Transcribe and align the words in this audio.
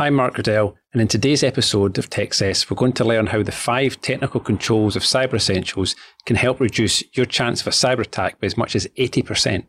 I'm 0.00 0.14
Mark 0.14 0.36
Riddell, 0.36 0.76
and 0.92 1.02
in 1.02 1.08
today's 1.08 1.42
episode 1.42 1.98
of 1.98 2.08
TechCess, 2.08 2.70
we're 2.70 2.76
going 2.76 2.92
to 2.92 3.04
learn 3.04 3.26
how 3.26 3.42
the 3.42 3.50
five 3.50 4.00
technical 4.00 4.38
controls 4.38 4.94
of 4.94 5.02
Cyber 5.02 5.34
Essentials 5.34 5.96
can 6.24 6.36
help 6.36 6.60
reduce 6.60 7.02
your 7.16 7.26
chance 7.26 7.60
of 7.60 7.66
a 7.66 7.70
cyber 7.70 8.02
attack 8.02 8.40
by 8.40 8.46
as 8.46 8.56
much 8.56 8.76
as 8.76 8.86
80%. 8.96 9.64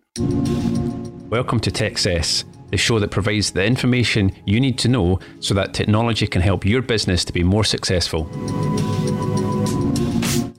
Welcome 1.31 1.59
to 1.61 1.71
TechCess, 1.71 2.43
the 2.69 2.77
show 2.77 2.99
that 2.99 3.09
provides 3.09 3.49
the 3.49 3.65
information 3.65 4.31
you 4.45 4.59
need 4.59 4.77
to 4.77 4.87
know 4.87 5.19
so 5.39 5.55
that 5.55 5.73
technology 5.73 6.27
can 6.27 6.43
help 6.43 6.63
your 6.63 6.83
business 6.83 7.25
to 7.25 7.33
be 7.33 7.41
more 7.41 7.63
successful. 7.63 8.31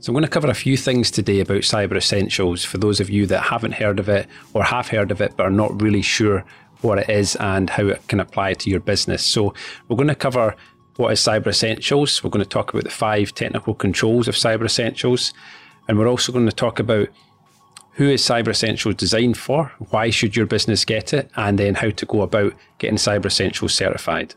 So, 0.00 0.10
I'm 0.10 0.14
going 0.14 0.24
to 0.24 0.28
cover 0.28 0.48
a 0.48 0.54
few 0.54 0.76
things 0.76 1.12
today 1.12 1.38
about 1.38 1.58
Cyber 1.60 1.96
Essentials 1.96 2.64
for 2.64 2.78
those 2.78 2.98
of 2.98 3.08
you 3.08 3.24
that 3.26 3.42
haven't 3.42 3.74
heard 3.74 4.00
of 4.00 4.08
it 4.08 4.26
or 4.52 4.64
have 4.64 4.88
heard 4.88 5.12
of 5.12 5.20
it 5.20 5.36
but 5.36 5.46
are 5.46 5.50
not 5.50 5.80
really 5.80 6.02
sure 6.02 6.44
what 6.82 6.98
it 6.98 7.08
is 7.08 7.36
and 7.36 7.70
how 7.70 7.86
it 7.86 8.06
can 8.08 8.20
apply 8.20 8.54
to 8.54 8.70
your 8.70 8.80
business. 8.80 9.24
So, 9.24 9.54
we're 9.88 9.96
going 9.96 10.08
to 10.08 10.14
cover 10.14 10.56
what 10.96 11.12
is 11.12 11.20
Cyber 11.20 11.48
Essentials. 11.48 12.22
We're 12.22 12.30
going 12.30 12.44
to 12.44 12.48
talk 12.48 12.72
about 12.72 12.84
the 12.84 12.90
five 12.90 13.34
technical 13.34 13.74
controls 13.74 14.28
of 14.28 14.34
Cyber 14.34 14.64
Essentials. 14.64 15.32
And 15.88 15.98
we're 15.98 16.08
also 16.08 16.30
going 16.30 16.46
to 16.46 16.52
talk 16.52 16.78
about 16.78 17.08
who 17.92 18.08
is 18.08 18.22
Cyber 18.22 18.48
Essentials 18.48 18.94
designed 18.94 19.36
for, 19.36 19.72
why 19.90 20.10
should 20.10 20.36
your 20.36 20.46
business 20.46 20.84
get 20.84 21.12
it, 21.12 21.30
and 21.36 21.58
then 21.58 21.74
how 21.74 21.90
to 21.90 22.06
go 22.06 22.22
about 22.22 22.54
getting 22.78 22.96
Cyber 22.96 23.26
Essentials 23.26 23.74
certified. 23.74 24.34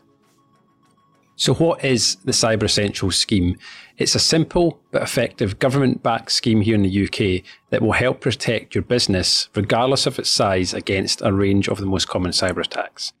So, 1.36 1.54
what 1.54 1.84
is 1.84 2.16
the 2.24 2.32
Cyber 2.32 2.64
Essentials 2.64 3.16
scheme? 3.16 3.58
It's 3.96 4.16
a 4.16 4.20
simple 4.20 4.80
but 4.90 5.02
effective 5.02 5.60
government 5.60 6.02
backed 6.02 6.32
scheme 6.32 6.62
here 6.62 6.74
in 6.74 6.82
the 6.82 7.04
UK 7.04 7.44
that 7.70 7.80
will 7.80 7.92
help 7.92 8.20
protect 8.20 8.74
your 8.74 8.82
business, 8.82 9.48
regardless 9.54 10.06
of 10.06 10.18
its 10.18 10.30
size, 10.30 10.74
against 10.74 11.22
a 11.22 11.32
range 11.32 11.68
of 11.68 11.78
the 11.78 11.86
most 11.86 12.08
common 12.08 12.32
cyber 12.32 12.64
attacks. 12.64 13.12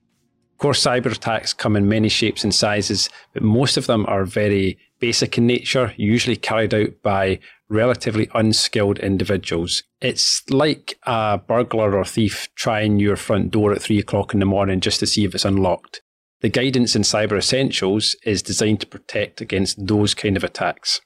Of 0.54 0.58
course, 0.58 0.84
cyber 0.84 1.12
attacks 1.12 1.52
come 1.52 1.76
in 1.76 1.88
many 1.88 2.08
shapes 2.08 2.42
and 2.42 2.54
sizes, 2.54 3.08
but 3.32 3.42
most 3.42 3.76
of 3.76 3.86
them 3.86 4.04
are 4.06 4.24
very 4.24 4.78
basic 4.98 5.38
in 5.38 5.46
nature, 5.46 5.92
usually 5.96 6.36
carried 6.36 6.74
out 6.74 7.02
by 7.02 7.38
relatively 7.68 8.28
unskilled 8.34 8.98
individuals. 8.98 9.84
It's 10.00 10.42
like 10.50 10.98
a 11.04 11.38
burglar 11.38 11.96
or 11.96 12.04
thief 12.04 12.48
trying 12.54 12.98
your 12.98 13.16
front 13.16 13.50
door 13.50 13.72
at 13.72 13.82
three 13.82 13.98
o'clock 13.98 14.32
in 14.32 14.40
the 14.40 14.46
morning 14.46 14.80
just 14.80 15.00
to 15.00 15.06
see 15.06 15.24
if 15.24 15.34
it's 15.34 15.44
unlocked. 15.44 16.02
The 16.44 16.50
guidance 16.50 16.94
in 16.94 17.00
Cyber 17.00 17.38
Essentials 17.38 18.16
is 18.22 18.42
designed 18.42 18.80
to 18.80 18.86
protect 18.86 19.40
against 19.40 19.86
those 19.86 20.12
kind 20.12 20.36
of 20.36 20.44
attacks. 20.44 21.00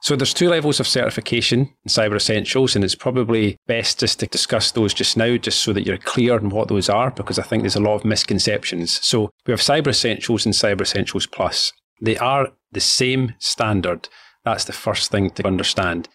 So 0.00 0.16
there's 0.16 0.32
two 0.32 0.48
levels 0.48 0.80
of 0.80 0.88
certification 0.88 1.60
in 1.60 1.88
Cyber 1.90 2.16
Essentials, 2.16 2.74
and 2.74 2.82
it's 2.82 2.94
probably 2.94 3.58
best 3.66 4.00
just 4.00 4.18
to 4.20 4.26
discuss 4.26 4.70
those 4.70 4.94
just 4.94 5.14
now, 5.14 5.36
just 5.36 5.62
so 5.62 5.74
that 5.74 5.84
you're 5.84 5.98
clear 5.98 6.36
on 6.36 6.48
what 6.48 6.68
those 6.68 6.88
are, 6.88 7.10
because 7.10 7.38
I 7.38 7.42
think 7.42 7.64
there's 7.64 7.76
a 7.76 7.80
lot 7.80 7.96
of 7.96 8.06
misconceptions. 8.06 8.98
So 9.04 9.28
we 9.46 9.50
have 9.50 9.60
Cyber 9.60 9.88
Essentials 9.88 10.46
and 10.46 10.54
Cyber 10.54 10.80
Essentials 10.80 11.26
Plus. 11.26 11.70
They 12.00 12.16
are 12.16 12.48
the 12.72 12.80
same 12.80 13.34
standard. 13.38 14.08
That's 14.46 14.64
the 14.64 14.72
first 14.72 15.10
thing 15.10 15.28
to 15.32 15.46
understand. 15.46 16.08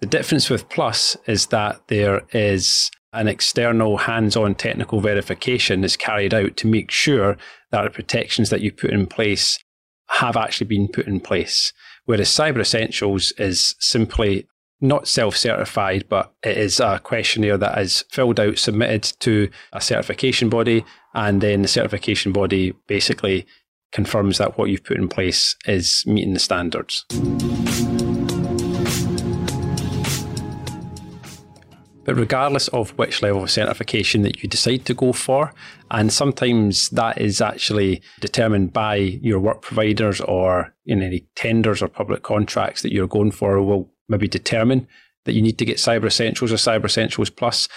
The 0.00 0.06
difference 0.06 0.50
with 0.50 0.68
Plus 0.68 1.16
is 1.26 1.46
that 1.46 1.80
there 1.88 2.24
is 2.34 2.90
an 3.12 3.28
external 3.28 3.98
hands 3.98 4.36
on 4.36 4.54
technical 4.54 5.00
verification 5.00 5.84
is 5.84 5.96
carried 5.96 6.32
out 6.32 6.56
to 6.56 6.66
make 6.66 6.90
sure 6.90 7.36
that 7.70 7.82
the 7.82 7.90
protections 7.90 8.50
that 8.50 8.60
you 8.60 8.72
put 8.72 8.90
in 8.90 9.06
place 9.06 9.58
have 10.08 10.36
actually 10.36 10.66
been 10.66 10.88
put 10.88 11.06
in 11.06 11.20
place. 11.20 11.72
Whereas 12.04 12.28
Cyber 12.28 12.60
Essentials 12.60 13.32
is 13.32 13.74
simply 13.78 14.46
not 14.80 15.06
self 15.06 15.36
certified, 15.36 16.06
but 16.08 16.32
it 16.42 16.56
is 16.56 16.80
a 16.80 16.98
questionnaire 17.00 17.58
that 17.58 17.78
is 17.78 18.04
filled 18.10 18.40
out, 18.40 18.58
submitted 18.58 19.02
to 19.20 19.50
a 19.72 19.80
certification 19.80 20.48
body, 20.48 20.84
and 21.14 21.40
then 21.40 21.62
the 21.62 21.68
certification 21.68 22.32
body 22.32 22.72
basically 22.86 23.46
confirms 23.92 24.38
that 24.38 24.56
what 24.56 24.70
you've 24.70 24.84
put 24.84 24.96
in 24.96 25.08
place 25.08 25.56
is 25.66 26.04
meeting 26.06 26.32
the 26.32 26.40
standards. 26.40 27.04
But 32.10 32.16
regardless 32.16 32.66
of 32.66 32.90
which 32.98 33.22
level 33.22 33.44
of 33.44 33.52
certification 33.52 34.22
that 34.22 34.42
you 34.42 34.48
decide 34.48 34.84
to 34.86 34.94
go 34.94 35.12
for, 35.12 35.54
and 35.92 36.12
sometimes 36.12 36.88
that 36.88 37.20
is 37.20 37.40
actually 37.40 38.02
determined 38.18 38.72
by 38.72 38.96
your 38.96 39.38
work 39.38 39.62
providers 39.62 40.20
or 40.20 40.74
in 40.84 41.02
any 41.02 41.28
tenders 41.36 41.80
or 41.80 41.86
public 41.86 42.24
contracts 42.24 42.82
that 42.82 42.92
you're 42.92 43.06
going 43.06 43.30
for 43.30 43.62
will 43.62 43.92
maybe 44.08 44.26
determine 44.26 44.88
that 45.24 45.34
you 45.34 45.40
need 45.40 45.56
to 45.58 45.64
get 45.64 45.76
Cyber 45.76 46.06
Essentials 46.06 46.50
or 46.50 46.56
Cyber 46.56 46.86
Essentials 46.86 47.30
Plus. 47.30 47.68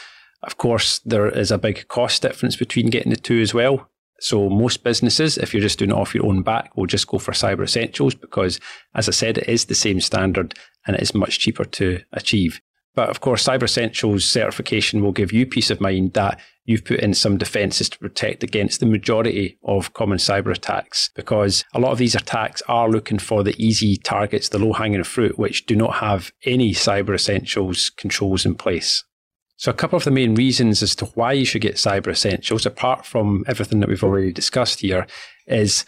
Of 0.41 0.57
course, 0.57 0.97
there 1.05 1.29
is 1.29 1.51
a 1.51 1.59
big 1.59 1.87
cost 1.87 2.23
difference 2.23 2.55
between 2.55 2.89
getting 2.89 3.11
the 3.11 3.17
two 3.17 3.39
as 3.39 3.53
well. 3.53 3.87
So 4.19 4.49
most 4.49 4.83
businesses, 4.83 5.37
if 5.37 5.53
you're 5.53 5.61
just 5.61 5.77
doing 5.77 5.91
it 5.91 5.95
off 5.95 6.15
your 6.15 6.25
own 6.25 6.41
back, 6.41 6.75
will 6.75 6.87
just 6.87 7.05
go 7.05 7.19
for 7.19 7.33
Cyber 7.33 7.65
Essentials 7.65 8.15
because, 8.15 8.59
as 8.95 9.07
I 9.07 9.11
said, 9.11 9.37
it 9.37 9.47
is 9.47 9.65
the 9.65 9.75
same 9.75 10.01
standard 10.01 10.55
and 10.87 10.95
it 10.95 11.03
is 11.03 11.13
much 11.13 11.37
cheaper 11.37 11.65
to 11.65 11.99
achieve. 12.13 12.59
But 12.95 13.09
of 13.09 13.21
course, 13.21 13.43
Cyber 13.43 13.63
Essentials 13.63 14.25
certification 14.25 15.01
will 15.01 15.11
give 15.11 15.31
you 15.31 15.45
peace 15.45 15.71
of 15.71 15.81
mind 15.81 16.13
that 16.13 16.39
you've 16.65 16.85
put 16.85 16.99
in 16.99 17.13
some 17.13 17.37
defenses 17.37 17.89
to 17.89 17.99
protect 17.99 18.43
against 18.43 18.79
the 18.79 18.85
majority 18.85 19.57
of 19.63 19.93
common 19.93 20.17
cyber 20.17 20.51
attacks 20.51 21.09
because 21.15 21.65
a 21.73 21.79
lot 21.79 21.91
of 21.91 21.97
these 21.97 22.15
attacks 22.15 22.61
are 22.67 22.89
looking 22.89 23.19
for 23.19 23.43
the 23.43 23.55
easy 23.57 23.97
targets, 23.97 24.49
the 24.49 24.59
low 24.59 24.73
hanging 24.73 25.03
fruit, 25.03 25.37
which 25.37 25.65
do 25.65 25.75
not 25.75 25.95
have 25.95 26.31
any 26.45 26.71
Cyber 26.73 27.15
Essentials 27.15 27.89
controls 27.89 28.45
in 28.45 28.55
place. 28.55 29.03
So, 29.57 29.71
a 29.71 29.75
couple 29.75 29.97
of 29.97 30.03
the 30.03 30.11
main 30.11 30.35
reasons 30.35 30.81
as 30.81 30.95
to 30.97 31.05
why 31.05 31.33
you 31.33 31.45
should 31.45 31.61
get 31.61 31.75
Cyber 31.75 32.11
Essentials, 32.11 32.65
apart 32.65 33.05
from 33.05 33.43
everything 33.47 33.79
that 33.79 33.89
we've 33.89 34.03
already 34.03 34.31
discussed 34.31 34.81
here, 34.81 35.07
is 35.47 35.85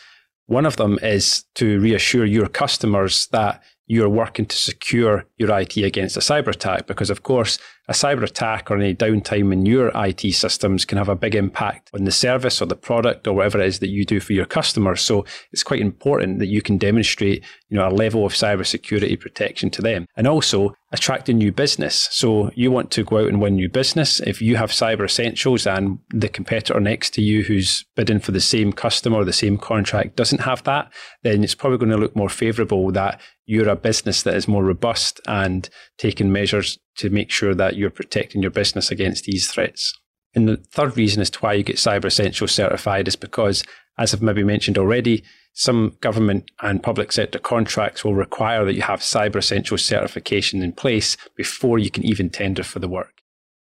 one 0.47 0.65
of 0.65 0.77
them 0.77 0.99
is 1.01 1.43
to 1.55 1.79
reassure 1.79 2.25
your 2.25 2.47
customers 2.47 3.27
that 3.27 3.63
you're 3.87 4.09
working 4.09 4.45
to 4.45 4.55
secure 4.55 5.25
your 5.37 5.57
IT 5.59 5.77
against 5.77 6.17
a 6.17 6.19
cyber 6.19 6.47
attack 6.47 6.87
because, 6.87 7.09
of 7.09 7.23
course, 7.23 7.59
a 7.87 7.93
cyber 7.93 8.23
attack 8.23 8.71
or 8.71 8.77
any 8.77 8.95
downtime 8.95 9.53
in 9.53 9.65
your 9.65 9.91
IT 9.95 10.33
systems 10.33 10.85
can 10.85 10.97
have 10.97 11.09
a 11.09 11.15
big 11.15 11.35
impact 11.35 11.89
on 11.93 12.03
the 12.03 12.11
service 12.11 12.61
or 12.61 12.65
the 12.65 12.75
product 12.75 13.27
or 13.27 13.33
whatever 13.33 13.61
it 13.61 13.67
is 13.67 13.79
that 13.79 13.89
you 13.89 14.05
do 14.05 14.19
for 14.19 14.33
your 14.33 14.45
customers. 14.45 15.01
So 15.01 15.25
it's 15.51 15.63
quite 15.63 15.81
important 15.81 16.39
that 16.39 16.47
you 16.47 16.61
can 16.61 16.77
demonstrate, 16.77 17.43
you 17.69 17.77
know, 17.77 17.87
a 17.87 17.89
level 17.89 18.25
of 18.25 18.33
cybersecurity 18.33 19.19
protection 19.19 19.69
to 19.71 19.81
them. 19.81 20.07
And 20.15 20.27
also 20.27 20.73
attract 20.91 21.27
a 21.27 21.33
new 21.33 21.51
business. 21.51 22.07
So 22.11 22.51
you 22.55 22.71
want 22.71 22.89
to 22.91 23.03
go 23.03 23.19
out 23.19 23.27
and 23.27 23.41
win 23.41 23.55
new 23.55 23.69
business. 23.69 24.21
If 24.21 24.41
you 24.41 24.55
have 24.55 24.71
cyber 24.71 25.05
essentials 25.05 25.67
and 25.67 25.99
the 26.09 26.29
competitor 26.29 26.79
next 26.79 27.13
to 27.15 27.21
you 27.21 27.43
who's 27.43 27.85
bidding 27.95 28.19
for 28.19 28.31
the 28.31 28.39
same 28.39 28.71
customer 28.71 29.17
or 29.17 29.25
the 29.25 29.33
same 29.33 29.57
contract 29.57 30.15
doesn't 30.15 30.41
have 30.41 30.63
that, 30.63 30.91
then 31.23 31.43
it's 31.43 31.55
probably 31.55 31.79
going 31.79 31.91
to 31.91 31.97
look 31.97 32.15
more 32.15 32.29
favorable 32.29 32.91
that 32.91 33.19
you're 33.45 33.69
a 33.69 33.75
business 33.75 34.23
that 34.23 34.35
is 34.35 34.47
more 34.47 34.63
robust 34.63 35.19
and 35.27 35.69
taking 35.97 36.31
measures 36.31 36.79
to 36.97 37.09
make 37.09 37.31
sure 37.31 37.53
that 37.53 37.75
you're 37.75 37.89
protecting 37.89 38.41
your 38.41 38.51
business 38.51 38.91
against 38.91 39.25
these 39.25 39.49
threats. 39.49 39.93
And 40.33 40.47
the 40.47 40.57
third 40.57 40.97
reason 40.97 41.21
as 41.21 41.29
to 41.31 41.39
why 41.39 41.53
you 41.53 41.63
get 41.63 41.77
Cyber 41.77 42.05
Essentials 42.05 42.51
certified 42.51 43.07
is 43.07 43.15
because, 43.15 43.63
as 43.97 44.13
I've 44.13 44.21
maybe 44.21 44.43
mentioned 44.43 44.77
already, 44.77 45.23
some 45.53 45.95
government 46.01 46.51
and 46.61 46.83
public 46.83 47.13
sector 47.13 47.39
contracts 47.39 48.03
will 48.03 48.15
require 48.15 48.65
that 48.65 48.73
you 48.73 48.81
have 48.81 48.99
Cyber 48.99 49.37
Essentials 49.37 49.83
certification 49.85 50.61
in 50.61 50.73
place 50.73 51.15
before 51.37 51.79
you 51.79 51.89
can 51.89 52.03
even 52.05 52.29
tender 52.29 52.63
for 52.63 52.79
the 52.79 52.89
work. 52.89 53.21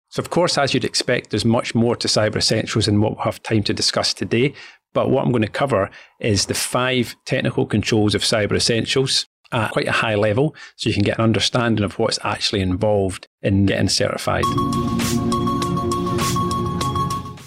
So, 0.10 0.20
of 0.20 0.32
course, 0.32 0.58
as 0.58 0.74
you'd 0.74 0.86
expect, 0.86 1.30
there's 1.30 1.46
much 1.46 1.76
more 1.76 1.96
to 1.96 2.08
Cyber 2.08 2.38
Essentials 2.38 2.88
than 2.88 3.02
what 3.02 3.16
we'll 3.16 3.26
have 3.26 3.44
time 3.44 3.64
to 3.64 3.74
discuss 3.74 4.14
today. 4.14 4.54
But 4.94 5.10
what 5.10 5.24
I'm 5.24 5.32
going 5.32 5.44
to 5.44 5.48
cover 5.48 5.90
is 6.20 6.48
the 6.48 6.54
five 6.54 7.16
technical 7.26 7.66
controls 7.66 8.16
of 8.16 8.22
Cyber 8.22 8.56
Essentials, 8.56 9.28
at 9.54 9.72
quite 9.72 9.88
a 9.88 9.92
high 9.92 10.16
level 10.16 10.56
so 10.76 10.90
you 10.90 10.94
can 10.94 11.04
get 11.04 11.18
an 11.18 11.24
understanding 11.24 11.86
of 11.86 11.98
what's 12.00 12.20
actually 12.24 12.62
involved 12.62 13.28
in 13.42 13.66
getting 13.66 13.90
certified. 13.90 14.44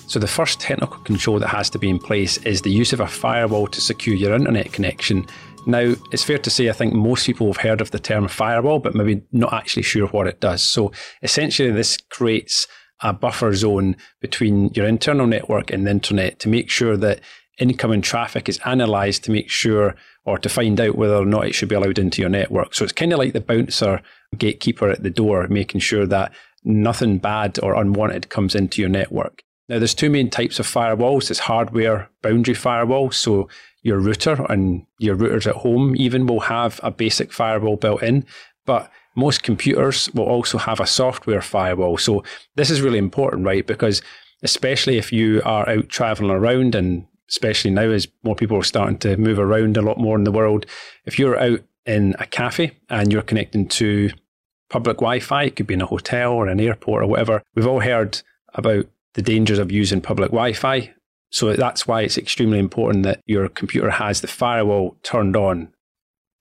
So, 0.09 0.21
the 0.21 0.28
first 0.28 0.61
technical 0.61 0.99
control 0.99 1.39
that 1.41 1.49
has 1.49 1.69
to 1.71 1.78
be 1.78 1.91
in 1.91 1.99
place 1.99 2.39
is 2.39 2.62
the 2.62 2.71
use 2.71 2.93
of 2.93 3.00
a 3.00 3.06
firewall 3.06 3.66
to 3.66 3.81
secure 3.81 4.15
your 4.15 4.34
internet 4.34 4.72
connection. 4.72 5.27
Now, 5.66 5.95
it's 6.13 6.22
fair 6.22 6.39
to 6.39 6.48
say 6.48 6.69
I 6.69 6.72
think 6.72 6.95
most 6.95 7.27
people 7.27 7.48
have 7.48 7.57
heard 7.57 7.81
of 7.81 7.91
the 7.91 7.98
term 7.98 8.28
firewall, 8.28 8.78
but 8.78 8.95
maybe 8.95 9.22
not 9.33 9.53
actually 9.53 9.83
sure 9.83 10.07
what 10.07 10.28
it 10.28 10.41
does. 10.41 10.63
So, 10.63 10.92
essentially, 11.22 11.72
this 11.72 11.97
creates 11.97 12.69
a 13.01 13.13
buffer 13.13 13.53
zone 13.54 13.97
between 14.21 14.71
your 14.75 14.86
internal 14.86 15.27
network 15.27 15.71
and 15.71 15.86
the 15.86 15.91
internet 15.91 16.39
to 16.39 16.48
make 16.48 16.71
sure 16.71 16.97
that 16.97 17.21
incoming 17.59 18.03
traffic 18.03 18.49
is 18.49 18.61
analyzed 18.65 19.25
to 19.25 19.31
make 19.31 19.49
sure 19.49 19.95
or 20.25 20.39
to 20.39 20.49
find 20.49 20.81
out 20.81 20.97
whether 20.97 21.17
or 21.17 21.25
not 21.25 21.47
it 21.47 21.55
should 21.55 21.69
be 21.69 21.75
allowed 21.75 21.99
into 21.99 22.21
your 22.21 22.31
network. 22.31 22.75
So 22.75 22.85
it's 22.85 22.93
kind 22.93 23.13
of 23.13 23.19
like 23.19 23.33
the 23.33 23.41
bouncer 23.41 24.03
gatekeeper 24.37 24.89
at 24.91 25.03
the 25.03 25.11
door, 25.11 25.47
making 25.49 25.81
sure 25.81 26.07
that 26.07 26.33
nothing 26.65 27.19
bad 27.19 27.59
or 27.63 27.75
unwanted 27.75 28.29
comes 28.29 28.55
into 28.55 28.81
your 28.81 28.91
network. 28.91 29.43
Now, 29.69 29.79
there's 29.79 29.95
two 29.95 30.11
main 30.11 30.31
types 30.31 30.59
of 30.59 30.67
firewalls. 30.67 31.29
There's 31.29 31.41
hardware 31.41 32.09
boundary 32.23 32.55
firewall. 32.55 33.11
So 33.11 33.49
your 33.83 33.99
router 33.99 34.45
and 34.49 34.85
your 34.99 35.17
routers 35.17 35.47
at 35.47 35.57
home 35.57 35.97
even 35.97 36.27
will 36.27 36.41
have 36.41 36.81
a 36.83 36.91
basic 36.91 37.33
firewall 37.33 37.77
built 37.77 38.03
in, 38.03 38.27
but 38.65 38.91
most 39.17 39.43
computers 39.43 40.13
will 40.13 40.25
also 40.25 40.59
have 40.59 40.79
a 40.79 40.87
software 40.87 41.41
firewall. 41.41 41.97
So 41.97 42.23
this 42.57 42.71
is 42.71 42.83
really 42.83 42.99
important, 42.99 43.45
right? 43.45 43.67
Because 43.67 44.03
especially 44.43 44.99
if 44.99 45.13
you 45.13 45.41
are 45.45 45.69
out 45.69 45.89
traveling 45.89 46.31
around 46.31 46.75
and 46.75 47.07
especially 47.28 47.71
now 47.71 47.91
as 47.91 48.09
more 48.23 48.37
people 48.37 48.57
are 48.57 48.63
starting 48.63 48.99
to 48.99 49.17
move 49.17 49.39
around 49.39 49.77
a 49.77 49.83
lot 49.83 49.99
more 49.99 50.17
in 50.17 50.25
the 50.25 50.33
world. 50.33 50.67
If 51.05 51.19
you're 51.19 51.39
out 51.39 51.61
in 51.84 52.15
a 52.19 52.27
cafe 52.27 52.73
and 52.89 53.13
you're 53.13 53.23
connecting 53.23 53.69
to 53.69 54.11
public 54.69 54.99
Wi 54.99 55.21
Fi, 55.21 55.45
it 55.45 55.57
could 55.57 55.67
be 55.67 55.75
in 55.75 55.83
a 55.83 55.87
hotel 55.87 56.33
or 56.33 56.49
an 56.49 56.61
airport 56.61 57.03
or 57.03 57.07
whatever. 57.07 57.43
We've 57.55 57.67
all 57.67 57.81
heard 57.81 58.21
about 58.55 58.87
the 59.15 59.23
dangers 59.23 59.59
of 59.59 59.73
using 59.73 60.01
public 60.01 60.31
Wi 60.31 60.53
Fi. 60.53 60.93
So 61.31 61.53
that's 61.55 61.87
why 61.87 62.03
it's 62.03 62.19
extremely 62.19 62.59
important 62.59 63.05
that 63.05 63.21
your 63.27 63.49
computer 63.49 63.91
has 63.91 64.21
the 64.21 64.29
firewall 64.29 64.97
turned 65.03 65.37
on. 65.37 65.72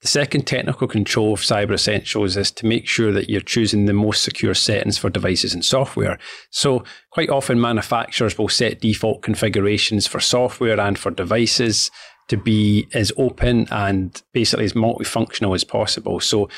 The 0.02 0.08
second 0.08 0.46
technical 0.46 0.86
control 0.86 1.32
of 1.32 1.40
Cyber 1.40 1.72
Essentials 1.72 2.36
is 2.36 2.50
to 2.52 2.66
make 2.66 2.86
sure 2.86 3.12
that 3.12 3.30
you're 3.30 3.40
choosing 3.40 3.86
the 3.86 3.94
most 3.94 4.22
secure 4.22 4.54
settings 4.54 4.98
for 4.98 5.08
devices 5.08 5.54
and 5.54 5.64
software. 5.64 6.18
So, 6.50 6.84
quite 7.10 7.30
often, 7.30 7.60
manufacturers 7.60 8.36
will 8.36 8.48
set 8.48 8.80
default 8.80 9.22
configurations 9.22 10.06
for 10.06 10.20
software 10.20 10.78
and 10.78 10.98
for 10.98 11.10
devices 11.10 11.90
to 12.28 12.36
be 12.36 12.86
as 12.92 13.10
open 13.16 13.68
and 13.70 14.20
basically 14.34 14.66
as 14.66 14.74
multifunctional 14.74 15.54
as 15.54 15.64
possible. 15.64 16.20
So, 16.20 16.50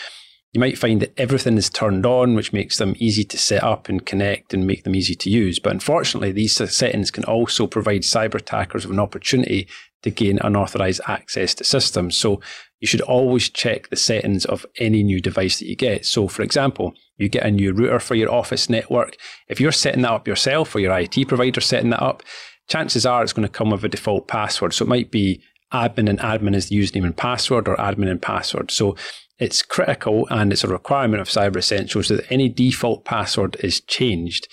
you 0.53 0.61
might 0.61 0.79
find 0.79 1.01
that 1.03 1.13
everything 1.19 1.59
is 1.59 1.69
turned 1.69 2.07
on, 2.07 2.35
which 2.35 2.55
makes 2.55 2.79
them 2.79 2.95
easy 2.99 3.23
to 3.23 3.39
set 3.39 3.63
up 3.63 3.89
and 3.89 4.05
connect 4.05 4.55
and 4.55 4.67
make 4.67 4.83
them 4.83 4.97
easy 4.97 5.15
to 5.15 5.31
use. 5.31 5.59
But 5.59 5.73
unfortunately, 5.73 6.33
these 6.33 6.57
settings 6.57 7.11
can 7.11 7.25
also 7.25 7.67
provide 7.67 8.01
cyber 8.01 8.37
attackers 8.37 8.87
with 8.87 8.95
an 8.95 9.01
opportunity 9.01 9.69
to 10.03 10.11
gain 10.11 10.39
unauthorized 10.43 11.03
access 11.07 11.55
to 11.57 11.65
systems. 11.65 12.17
So 12.17 12.41
you 12.81 12.87
should 12.87 13.01
always 13.01 13.49
check 13.49 13.89
the 13.89 13.97
settings 13.97 14.45
of 14.45 14.65
any 14.79 15.03
new 15.03 15.21
device 15.21 15.59
that 15.59 15.67
you 15.67 15.77
get. 15.77 16.07
So, 16.07 16.29
for 16.29 16.43
example, 16.43 16.95
you 17.17 17.29
get 17.29 17.45
a 17.45 17.51
new 17.51 17.73
router 17.73 17.99
for 17.99 18.15
your 18.15 18.33
office 18.33 18.71
network. 18.71 19.17
If 19.49 19.61
you're 19.61 19.73
setting 19.73 20.03
that 20.03 20.13
up 20.13 20.29
yourself 20.29 20.75
or 20.75 20.81
your 20.81 20.97
IT 20.97 21.27
provider 21.27 21.61
setting 21.61 21.91
that 21.91 22.03
up, 22.03 22.23
chances 22.69 23.05
are 23.05 23.23
it's 23.23 23.33
going 23.33 23.47
to 23.47 23.53
come 23.53 23.71
with 23.71 23.85
a 23.85 23.89
default 23.89 24.29
password. 24.29 24.75
So 24.75 24.85
it 24.85 24.89
might 24.89 25.11
be 25.11 25.43
admin 25.73 26.09
and 26.09 26.19
admin 26.21 26.55
is 26.55 26.69
the 26.69 26.77
username 26.77 27.05
and 27.05 27.17
password 27.17 27.69
or 27.69 27.77
admin 27.77 28.11
and 28.11 28.23
password. 28.23 28.71
So 28.71 28.97
it's 29.39 29.63
critical 29.63 30.27
and 30.31 30.53
it's 30.53 30.65
a 30.65 30.69
requirement 30.69 31.21
of 31.21 31.29
Cyber 31.29 31.57
Essentials 31.57 32.09
that 32.09 32.31
any 32.31 32.49
default 32.49 33.05
password 33.05 33.57
is 33.61 33.81
changed. 33.81 34.49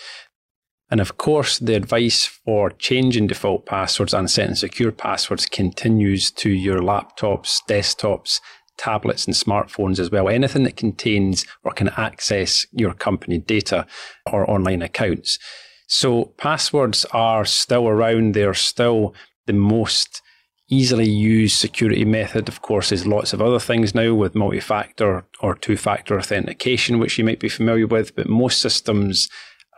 And 0.91 1.01
of 1.01 1.17
course, 1.17 1.57
the 1.57 1.75
advice 1.75 2.25
for 2.25 2.69
changing 2.71 3.27
default 3.27 3.65
passwords 3.65 4.13
and 4.13 4.29
setting 4.29 4.55
secure 4.55 4.91
passwords 4.91 5.45
continues 5.47 6.29
to 6.31 6.49
your 6.49 6.79
laptops, 6.79 7.59
desktops, 7.67 8.39
tablets, 8.77 9.25
and 9.25 9.35
smartphones 9.35 9.99
as 9.99 10.11
well. 10.11 10.29
Anything 10.29 10.63
that 10.63 10.75
contains 10.77 11.45
or 11.63 11.71
can 11.71 11.89
access 11.89 12.67
your 12.71 12.93
company 12.93 13.39
data 13.39 13.87
or 14.31 14.49
online 14.49 14.81
accounts. 14.81 15.39
So, 15.87 16.33
passwords 16.37 17.05
are 17.11 17.45
still 17.45 17.87
around, 17.87 18.33
they're 18.33 18.53
still 18.53 19.13
the 19.45 19.53
most 19.53 20.21
easily 20.67 21.07
used 21.07 21.57
security 21.57 22.05
method, 22.05 22.47
of 22.47 22.61
course, 22.61 22.91
is 22.91 23.05
lots 23.05 23.33
of 23.33 23.41
other 23.41 23.59
things 23.59 23.93
now 23.93 24.13
with 24.13 24.35
multi 24.35 24.59
factor 24.59 25.25
or 25.41 25.55
two 25.55 25.77
factor 25.77 26.17
authentication, 26.17 26.99
which 26.99 27.17
you 27.17 27.23
might 27.23 27.39
be 27.39 27.49
familiar 27.49 27.85
with, 27.85 28.15
but 28.15 28.27
most 28.27 28.61
systems 28.61 29.29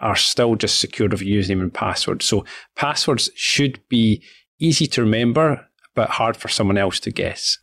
are 0.02 0.16
still 0.16 0.56
just 0.56 0.80
secure 0.80 1.14
of 1.14 1.22
username 1.22 1.62
and 1.62 1.74
password. 1.74 2.22
So 2.22 2.46
passwords 2.76 3.30
should 3.36 3.80
be 3.90 4.24
easy 4.60 4.88
to 4.88 5.02
remember, 5.02 5.68
but 5.96 6.12
hard 6.12 6.38
for 6.38 6.48
someone 6.48 6.78
else 6.78 7.00
to 7.02 7.12
guess. 7.12 7.58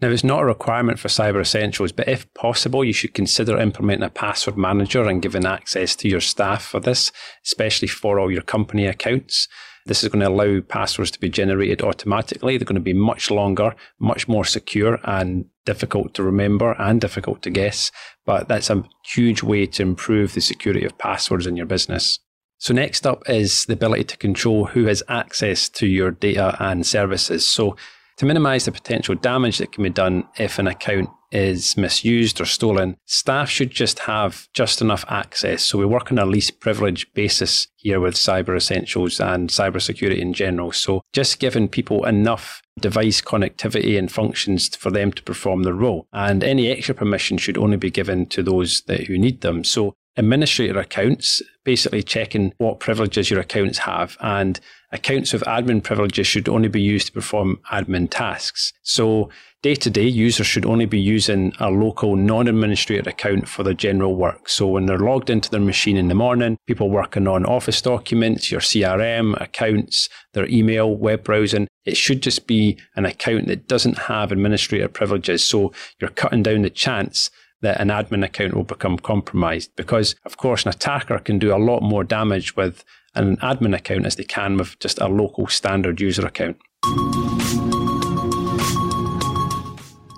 Now, 0.00 0.10
it's 0.10 0.22
not 0.22 0.42
a 0.42 0.46
requirement 0.46 1.00
for 1.00 1.08
Cyber 1.08 1.40
Essentials, 1.40 1.90
but 1.90 2.06
if 2.06 2.32
possible, 2.34 2.84
you 2.84 2.92
should 2.92 3.14
consider 3.14 3.58
implementing 3.58 4.06
a 4.06 4.10
password 4.10 4.56
manager 4.56 5.02
and 5.02 5.20
giving 5.20 5.44
access 5.44 5.96
to 5.96 6.08
your 6.08 6.20
staff 6.20 6.64
for 6.64 6.78
this, 6.78 7.10
especially 7.44 7.88
for 7.88 8.20
all 8.20 8.30
your 8.30 8.42
company 8.42 8.86
accounts. 8.86 9.48
This 9.86 10.04
is 10.04 10.10
going 10.10 10.20
to 10.20 10.28
allow 10.28 10.60
passwords 10.60 11.10
to 11.12 11.20
be 11.20 11.28
generated 11.28 11.82
automatically. 11.82 12.56
They're 12.56 12.64
going 12.64 12.76
to 12.76 12.80
be 12.80 12.92
much 12.92 13.28
longer, 13.30 13.74
much 13.98 14.28
more 14.28 14.44
secure, 14.44 15.00
and 15.02 15.46
difficult 15.68 16.14
to 16.14 16.22
remember 16.22 16.72
and 16.78 16.98
difficult 16.98 17.42
to 17.42 17.50
guess. 17.50 17.92
But 18.24 18.48
that's 18.48 18.70
a 18.70 18.82
huge 19.04 19.42
way 19.42 19.66
to 19.66 19.82
improve 19.82 20.32
the 20.32 20.40
security 20.40 20.86
of 20.86 20.96
passwords 20.96 21.46
in 21.46 21.56
your 21.56 21.66
business. 21.66 22.18
So, 22.56 22.72
next 22.72 23.06
up 23.06 23.28
is 23.28 23.66
the 23.66 23.74
ability 23.74 24.04
to 24.04 24.16
control 24.16 24.64
who 24.64 24.86
has 24.86 25.02
access 25.08 25.68
to 25.68 25.86
your 25.86 26.10
data 26.10 26.56
and 26.58 26.86
services. 26.86 27.46
So, 27.46 27.76
to 28.16 28.24
minimize 28.24 28.64
the 28.64 28.72
potential 28.72 29.14
damage 29.14 29.58
that 29.58 29.72
can 29.72 29.84
be 29.84 29.90
done 29.90 30.24
if 30.38 30.58
an 30.58 30.66
account 30.66 31.10
is 31.30 31.76
misused 31.76 32.40
or 32.40 32.44
stolen, 32.44 32.96
staff 33.04 33.48
should 33.48 33.70
just 33.70 34.00
have 34.00 34.48
just 34.52 34.80
enough 34.80 35.04
access. 35.08 35.62
So 35.62 35.78
we 35.78 35.86
work 35.86 36.10
on 36.10 36.18
a 36.18 36.26
least 36.26 36.60
privilege 36.60 37.12
basis 37.14 37.68
here 37.76 38.00
with 38.00 38.14
Cyber 38.14 38.56
Essentials 38.56 39.20
and 39.20 39.50
cybersecurity 39.50 40.18
in 40.18 40.32
general. 40.32 40.72
So 40.72 41.02
just 41.12 41.38
giving 41.38 41.68
people 41.68 42.04
enough 42.04 42.62
device 42.80 43.20
connectivity 43.20 43.98
and 43.98 44.10
functions 44.10 44.74
for 44.76 44.90
them 44.90 45.12
to 45.12 45.22
perform 45.22 45.62
their 45.62 45.74
role. 45.74 46.06
And 46.12 46.42
any 46.42 46.68
extra 46.68 46.94
permission 46.94 47.38
should 47.38 47.58
only 47.58 47.76
be 47.76 47.90
given 47.90 48.26
to 48.26 48.42
those 48.42 48.82
that 48.82 49.04
who 49.04 49.18
need 49.18 49.40
them. 49.40 49.64
So 49.64 49.94
administrator 50.16 50.78
accounts, 50.78 51.40
basically 51.64 52.02
checking 52.02 52.52
what 52.58 52.80
privileges 52.80 53.30
your 53.30 53.40
accounts 53.40 53.78
have 53.78 54.16
and 54.20 54.58
accounts 54.90 55.32
with 55.32 55.42
admin 55.42 55.82
privileges 55.82 56.26
should 56.26 56.48
only 56.48 56.68
be 56.68 56.80
used 56.80 57.06
to 57.06 57.12
perform 57.12 57.60
admin 57.70 58.10
tasks. 58.10 58.72
So 58.82 59.30
Day 59.60 59.74
to 59.74 59.90
day, 59.90 60.06
users 60.06 60.46
should 60.46 60.64
only 60.64 60.86
be 60.86 61.00
using 61.00 61.52
a 61.58 61.68
local 61.68 62.14
non 62.14 62.46
administrator 62.46 63.10
account 63.10 63.48
for 63.48 63.64
their 63.64 63.74
general 63.74 64.14
work. 64.14 64.48
So 64.48 64.68
when 64.68 64.86
they're 64.86 65.00
logged 65.00 65.30
into 65.30 65.50
their 65.50 65.60
machine 65.60 65.96
in 65.96 66.06
the 66.06 66.14
morning, 66.14 66.58
people 66.68 66.90
working 66.90 67.26
on 67.26 67.44
office 67.44 67.82
documents, 67.82 68.52
your 68.52 68.60
CRM, 68.60 69.40
accounts, 69.40 70.08
their 70.32 70.46
email, 70.46 70.94
web 70.94 71.24
browsing, 71.24 71.66
it 71.84 71.96
should 71.96 72.22
just 72.22 72.46
be 72.46 72.78
an 72.94 73.04
account 73.04 73.48
that 73.48 73.66
doesn't 73.66 73.98
have 73.98 74.30
administrator 74.30 74.86
privileges. 74.86 75.44
So 75.44 75.72
you're 76.00 76.10
cutting 76.10 76.44
down 76.44 76.62
the 76.62 76.70
chance 76.70 77.28
that 77.60 77.80
an 77.80 77.88
admin 77.88 78.24
account 78.24 78.54
will 78.54 78.62
become 78.62 78.96
compromised 78.96 79.74
because, 79.74 80.14
of 80.24 80.36
course, 80.36 80.66
an 80.66 80.70
attacker 80.70 81.18
can 81.18 81.40
do 81.40 81.52
a 81.52 81.58
lot 81.58 81.82
more 81.82 82.04
damage 82.04 82.54
with 82.54 82.84
an 83.16 83.36
admin 83.38 83.74
account 83.74 84.06
as 84.06 84.14
they 84.14 84.22
can 84.22 84.56
with 84.56 84.78
just 84.78 85.00
a 85.00 85.08
local 85.08 85.48
standard 85.48 86.00
user 86.00 86.24
account. 86.24 86.58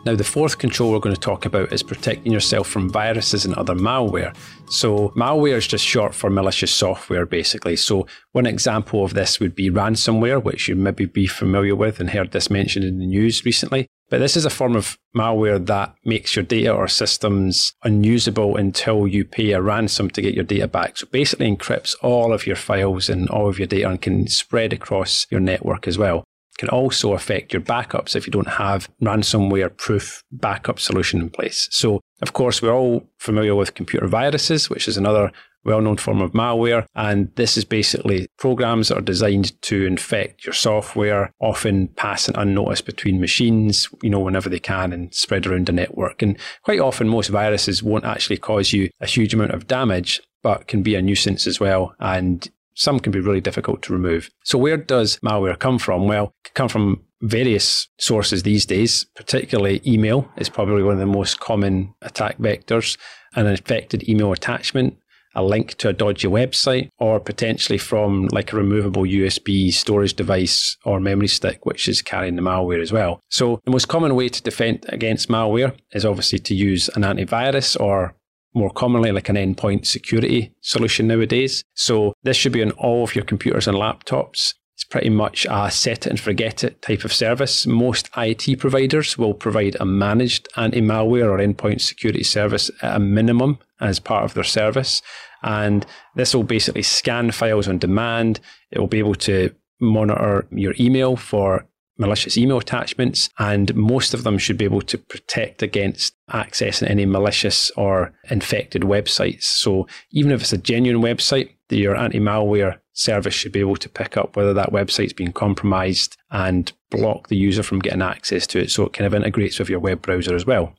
Now, 0.07 0.15
the 0.15 0.25
fourth 0.25 0.57
control 0.57 0.93
we're 0.93 0.99
going 0.99 1.15
to 1.15 1.21
talk 1.21 1.45
about 1.45 1.75
is 1.75 1.83
protecting 1.83 2.33
yourself 2.33 2.67
from 2.67 2.89
viruses 2.89 3.45
and 3.45 3.55
other 3.55 3.75
malware. 3.75 4.35
So, 4.71 5.11
malware 5.11 5.59
is 5.59 5.67
just 5.67 5.85
short 5.85 6.15
for 6.15 6.31
malicious 6.31 6.73
software, 6.73 7.27
basically. 7.27 7.77
So, 7.77 8.07
one 8.33 8.47
example 8.47 9.05
of 9.05 9.13
this 9.13 9.41
would 9.41 9.55
be 9.55 9.69
ransomware, 9.69 10.43
which 10.43 10.69
you 10.69 10.75
maybe 10.75 11.05
be 11.05 11.27
familiar 11.27 11.77
with 11.77 12.01
and 12.01 12.11
heard 12.11 12.33
this 12.33 12.49
mentioned 12.49 12.87
in 12.87 12.99
the 12.99 13.07
news 13.07 13.45
recently. 13.45 13.89
But 14.09 14.21
this 14.21 14.39
is 14.39 14.47
a 14.47 14.51
form 14.51 14.75
of 14.75 14.99
malware 15.15 15.65
that 15.67 15.95
makes 16.05 16.35
your 16.35 16.45
data 16.45 16.73
or 16.73 16.89
systems 16.89 17.75
unusable 17.85 18.57
until 18.57 19.07
you 19.07 19.27
pay 19.27 19.53
a 19.53 19.61
ransom 19.61 20.09
to 20.11 20.23
get 20.23 20.35
your 20.35 20.45
data 20.45 20.67
back. 20.67 20.97
So 20.97 21.09
basically 21.11 21.55
encrypts 21.55 21.95
all 22.03 22.33
of 22.33 22.47
your 22.47 22.57
files 22.57 23.11
and 23.11 23.29
all 23.29 23.49
of 23.49 23.59
your 23.59 23.69
data 23.69 23.89
and 23.89 24.01
can 24.01 24.27
spread 24.29 24.73
across 24.73 25.27
your 25.31 25.41
network 25.41 25.87
as 25.87 25.99
well 25.99 26.25
can 26.61 26.69
also 26.69 27.15
affect 27.15 27.55
your 27.55 27.63
backups 27.63 28.15
if 28.15 28.27
you 28.27 28.31
don't 28.31 28.47
have 28.47 28.87
ransomware 29.03 29.75
proof 29.79 30.23
backup 30.31 30.79
solution 30.79 31.19
in 31.19 31.31
place. 31.31 31.67
So, 31.71 32.03
of 32.21 32.35
course, 32.35 32.61
we're 32.61 32.75
all 32.75 33.09
familiar 33.17 33.55
with 33.55 33.73
computer 33.73 34.07
viruses, 34.07 34.69
which 34.69 34.87
is 34.87 34.99
another 34.99 35.33
well 35.65 35.81
known 35.81 35.97
form 35.97 36.21
of 36.21 36.33
malware. 36.33 36.85
And 36.95 37.35
this 37.37 37.57
is 37.57 37.65
basically 37.65 38.29
programs 38.39 38.89
that 38.89 38.99
are 38.99 39.13
designed 39.13 39.61
to 39.63 39.87
infect 39.87 40.45
your 40.45 40.53
software, 40.53 41.33
often 41.41 41.89
passing 41.97 42.37
unnoticed 42.37 42.85
between 42.85 43.23
machines, 43.23 43.89
you 44.03 44.11
know, 44.11 44.21
whenever 44.21 44.51
they 44.51 44.61
can 44.61 44.93
and 44.93 45.15
spread 45.15 45.47
around 45.47 45.65
the 45.65 45.73
network. 45.73 46.21
And 46.21 46.37
quite 46.63 46.81
often, 46.81 47.09
most 47.09 47.29
viruses 47.29 47.83
won't 47.83 48.05
actually 48.05 48.37
cause 48.37 48.75
you 48.75 48.91
a 49.01 49.07
huge 49.07 49.33
amount 49.33 49.53
of 49.53 49.67
damage, 49.67 50.21
but 50.43 50.67
can 50.67 50.83
be 50.83 50.95
a 50.95 51.01
nuisance 51.01 51.47
as 51.47 51.59
well. 51.59 51.95
And 52.01 52.47
some 52.81 52.99
can 52.99 53.13
be 53.13 53.21
really 53.21 53.43
difficult 53.43 53.83
to 53.83 53.93
remove. 53.93 54.31
So, 54.43 54.59
where 54.59 54.79
does 54.79 55.19
malware 55.19 55.59
come 55.59 55.79
from? 55.79 56.09
Well, 56.09 56.33
it 56.45 56.45
can 56.45 56.55
come 56.55 56.69
from 56.69 57.03
various 57.21 57.89
sources 57.99 58.43
these 58.43 58.65
days, 58.65 59.05
particularly 59.15 59.83
email 59.87 60.31
is 60.39 60.49
probably 60.49 60.83
one 60.83 60.95
of 60.95 60.99
the 60.99 61.07
most 61.07 61.41
common 61.41 61.95
attack 62.01 62.39
vectors. 62.39 62.97
An 63.37 63.47
infected 63.47 64.09
email 64.09 64.33
attachment, 64.33 64.97
a 65.35 65.45
link 65.45 65.75
to 65.75 65.91
a 65.91 65.93
dodgy 65.93 66.27
website, 66.27 66.89
or 66.99 67.21
potentially 67.21 67.79
from 67.79 68.29
like 68.33 68.53
a 68.53 68.57
removable 68.57 69.05
USB 69.05 69.73
storage 69.73 70.15
device 70.15 70.77
or 70.85 70.99
memory 70.99 71.29
stick, 71.29 71.67
which 71.67 71.87
is 71.87 72.03
carrying 72.03 72.37
the 72.37 72.43
malware 72.43 72.81
as 72.81 72.93
well. 72.93 73.21
So, 73.29 73.61
the 73.65 73.71
most 73.71 73.89
common 73.89 74.15
way 74.15 74.31
to 74.31 74.43
defend 74.43 74.87
against 74.89 75.29
malware 75.29 75.77
is 75.93 76.07
obviously 76.07 76.39
to 76.41 76.55
use 76.55 76.89
an 76.97 77.03
antivirus 77.03 77.79
or 77.79 78.15
more 78.55 78.71
commonly 78.71 79.13
like 79.13 79.29
an 79.29 79.37
endpoint 79.37 79.87
security 79.87 80.53
solution 80.61 81.07
nowadays. 81.07 81.65
So 81.75 82.15
this 82.23 82.37
should 82.37 82.53
be 82.53 82.63
on 82.63 82.73
all 82.73 83.05
of 83.05 83.15
your 83.15 83.25
computers 83.25 83.69
and 83.69 83.77
laptops. 83.77 84.55
It's 84.75 84.85
pretty 84.85 85.11
much 85.11 85.47
a 85.51 85.71
set 85.71 86.07
it 86.07 86.11
and 86.11 86.19
forget 86.19 86.65
it 86.65 86.81
type 86.81 87.05
of 87.05 87.13
service. 87.13 87.67
Most 87.67 88.09
IT 88.17 88.59
providers 88.59 89.19
will 89.19 89.35
provide 89.35 89.77
a 89.79 89.85
managed 89.85 90.49
anti 90.57 90.81
malware 90.81 91.31
or 91.31 91.39
endpoint 91.39 91.83
security 91.83 92.25
service 92.25 92.71
at 92.81 92.97
a 92.97 92.99
minimum 92.99 93.59
as 93.81 94.01
part 94.01 94.25
of 94.25 94.35
their 94.35 94.45
service. 94.45 95.03
And 95.43 95.85
this 96.17 96.35
will 96.35 96.45
basically 96.45 96.83
scan 96.83 97.31
files 97.31 97.69
on 97.69 97.79
demand. 97.79 98.41
It 98.71 98.79
will 98.79 98.87
be 98.87 98.99
able 98.99 99.17
to 99.17 99.55
monitor 99.81 100.47
your 100.51 100.75
email 100.79 101.17
for 101.17 101.67
malicious 102.01 102.37
email 102.37 102.59
attachments, 102.59 103.29
and 103.39 103.75
most 103.77 104.15
of 104.15 104.25
them 104.25 104.39
should 104.39 104.57
be 104.57 104.65
able 104.65 104.83
to 104.83 104.99
protect 104.99 105.63
against 105.63 106.15
accessing 106.31 106.89
any 106.89 107.07
malicious 107.07 107.71
or 107.77 108.13
infected 108.31 108.83
websites. 108.83 109.45
So 109.45 109.87
even 110.11 110.33
if 110.33 110.41
it's 110.41 110.53
a 110.53 110.59
genuine 110.59 111.03
website, 111.03 111.51
your 111.69 111.95
anti 111.95 112.19
malware 112.19 112.79
service 112.93 113.35
should 113.35 113.53
be 113.53 113.61
able 113.61 113.77
to 113.77 113.89
pick 113.89 114.17
up 114.17 114.35
whether 114.35 114.53
that 114.55 114.73
website's 114.73 115.13
been 115.13 115.33
compromised 115.33 116.17
and 116.31 116.73
block 116.91 117.29
the 117.29 117.37
user 117.37 117.63
from 117.63 117.79
getting 117.79 118.03
access 118.03 118.47
to 118.49 118.59
it. 118.59 118.71
So 118.71 118.85
it 118.85 118.93
kind 118.93 119.07
of 119.07 119.15
integrates 119.15 119.59
with 119.59 119.69
your 119.69 119.79
web 119.79 120.03
browser 120.03 120.35
as 120.35 120.45
well. 120.45 120.75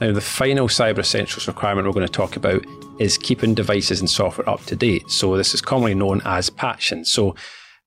Now, 0.00 0.12
the 0.12 0.20
final 0.20 0.68
Cyber 0.68 1.00
Essentials 1.00 1.48
requirement 1.48 1.86
we're 1.86 1.92
going 1.92 2.06
to 2.06 2.12
talk 2.12 2.36
about 2.36 2.64
is 3.00 3.18
keeping 3.18 3.54
devices 3.54 3.98
and 3.98 4.08
software 4.08 4.48
up 4.48 4.64
to 4.66 4.76
date. 4.76 5.10
So, 5.10 5.36
this 5.36 5.54
is 5.54 5.60
commonly 5.60 5.94
known 5.94 6.22
as 6.24 6.50
patching. 6.50 7.04
So, 7.04 7.34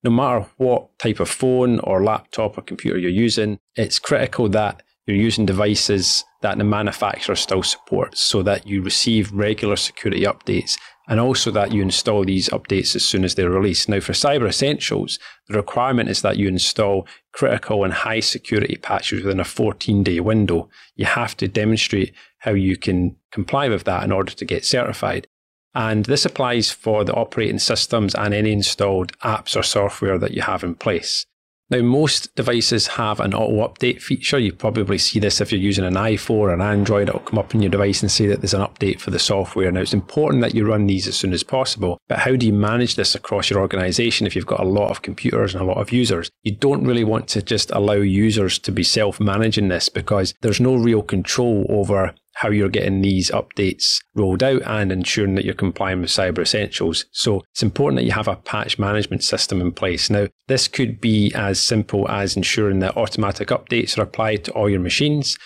no 0.02 0.10
matter 0.10 0.46
what 0.56 0.98
type 0.98 1.20
of 1.20 1.28
phone 1.28 1.78
or 1.80 2.02
laptop 2.02 2.58
or 2.58 2.62
computer 2.62 2.98
you're 2.98 3.10
using, 3.10 3.58
it's 3.76 3.98
critical 3.98 4.48
that 4.48 4.82
you're 5.06 5.16
using 5.16 5.46
devices 5.46 6.24
that 6.42 6.58
the 6.58 6.64
manufacturer 6.64 7.34
still 7.34 7.62
supports 7.62 8.20
so 8.20 8.42
that 8.42 8.66
you 8.66 8.82
receive 8.82 9.32
regular 9.32 9.76
security 9.76 10.22
updates 10.22 10.74
and 11.08 11.18
also 11.18 11.50
that 11.50 11.72
you 11.72 11.82
install 11.82 12.24
these 12.24 12.48
updates 12.50 12.94
as 12.94 13.04
soon 13.04 13.24
as 13.24 13.34
they're 13.34 13.50
released. 13.50 13.88
Now, 13.88 14.00
for 14.00 14.12
Cyber 14.12 14.48
Essentials, 14.48 15.18
the 15.48 15.56
requirement 15.56 16.08
is 16.08 16.22
that 16.22 16.36
you 16.36 16.46
install 16.46 17.06
critical 17.32 17.82
and 17.82 17.92
high 17.92 18.20
security 18.20 18.76
patches 18.76 19.24
within 19.24 19.40
a 19.40 19.44
14 19.44 20.04
day 20.04 20.20
window. 20.20 20.68
You 20.94 21.06
have 21.06 21.36
to 21.38 21.48
demonstrate 21.48 22.14
how 22.38 22.52
you 22.52 22.76
can 22.76 23.16
comply 23.32 23.68
with 23.68 23.84
that 23.84 24.04
in 24.04 24.12
order 24.12 24.32
to 24.32 24.44
get 24.44 24.64
certified. 24.64 25.26
And 25.74 26.04
this 26.04 26.24
applies 26.24 26.70
for 26.70 27.04
the 27.04 27.14
operating 27.14 27.58
systems 27.58 28.14
and 28.14 28.34
any 28.34 28.52
installed 28.52 29.16
apps 29.20 29.56
or 29.56 29.62
software 29.62 30.18
that 30.18 30.32
you 30.32 30.42
have 30.42 30.62
in 30.62 30.74
place. 30.74 31.26
Now, 31.72 31.80
most 31.80 32.34
devices 32.34 32.86
have 32.86 33.18
an 33.18 33.32
auto 33.32 33.66
update 33.66 34.02
feature. 34.02 34.38
You 34.38 34.52
probably 34.52 34.98
see 34.98 35.18
this 35.18 35.40
if 35.40 35.50
you're 35.50 35.58
using 35.58 35.86
an 35.86 35.94
iPhone 35.94 36.34
or 36.34 36.52
an 36.52 36.60
Android. 36.60 37.08
It'll 37.08 37.20
come 37.20 37.38
up 37.38 37.54
on 37.54 37.62
your 37.62 37.70
device 37.70 38.02
and 38.02 38.10
say 38.10 38.26
that 38.26 38.42
there's 38.42 38.52
an 38.52 38.60
update 38.60 39.00
for 39.00 39.10
the 39.10 39.18
software. 39.18 39.72
Now, 39.72 39.80
it's 39.80 39.94
important 39.94 40.42
that 40.42 40.54
you 40.54 40.66
run 40.66 40.86
these 40.86 41.08
as 41.08 41.16
soon 41.16 41.32
as 41.32 41.42
possible. 41.42 41.96
But 42.10 42.18
how 42.18 42.36
do 42.36 42.44
you 42.44 42.52
manage 42.52 42.96
this 42.96 43.14
across 43.14 43.48
your 43.48 43.60
organization 43.60 44.26
if 44.26 44.36
you've 44.36 44.44
got 44.44 44.60
a 44.60 44.68
lot 44.68 44.90
of 44.90 45.00
computers 45.00 45.54
and 45.54 45.62
a 45.62 45.66
lot 45.66 45.78
of 45.78 45.90
users? 45.90 46.30
You 46.42 46.54
don't 46.54 46.84
really 46.84 47.04
want 47.04 47.26
to 47.28 47.40
just 47.40 47.70
allow 47.70 47.94
users 47.94 48.58
to 48.58 48.70
be 48.70 48.82
self 48.82 49.18
managing 49.18 49.68
this 49.68 49.88
because 49.88 50.34
there's 50.42 50.60
no 50.60 50.74
real 50.74 51.00
control 51.00 51.64
over 51.70 52.14
how 52.34 52.50
you're 52.50 52.68
getting 52.68 53.02
these 53.02 53.30
updates 53.30 54.02
rolled 54.14 54.42
out 54.42 54.62
and 54.62 54.90
ensuring 54.90 55.34
that 55.34 55.44
you're 55.44 55.54
complying 55.54 56.00
with 56.00 56.10
cyber 56.10 56.40
essentials. 56.40 57.06
So 57.12 57.42
it's 57.52 57.62
important 57.62 57.98
that 57.98 58.04
you 58.04 58.12
have 58.12 58.28
a 58.28 58.36
patch 58.36 58.78
management 58.78 59.22
system 59.22 59.60
in 59.60 59.72
place. 59.72 60.08
Now, 60.10 60.28
this 60.48 60.68
could 60.68 61.00
be 61.00 61.32
as 61.34 61.60
simple 61.60 62.08
as 62.08 62.36
ensuring 62.36 62.78
that 62.80 62.96
automatic 62.96 63.48
updates 63.48 63.98
are 63.98 64.02
applied 64.02 64.44
to 64.44 64.52
all 64.52 64.68
your 64.68 64.80
machines. 64.80 65.38